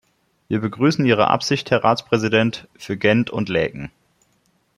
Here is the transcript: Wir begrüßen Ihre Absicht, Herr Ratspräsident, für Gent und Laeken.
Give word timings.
Wir 0.47 0.59
begrüßen 0.61 1.05
Ihre 1.05 1.27
Absicht, 1.27 1.69
Herr 1.69 1.83
Ratspräsident, 1.83 2.67
für 2.75 2.97
Gent 2.97 3.29
und 3.29 3.49
Laeken. 3.49 3.91